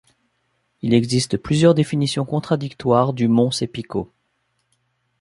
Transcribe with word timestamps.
Il 0.81 0.95
existe 0.95 1.37
plusieurs 1.37 1.75
définitions 1.75 2.25
contradictoires 2.25 3.13
du 3.13 3.27
mont 3.27 3.51
Seppiko. 3.51 4.11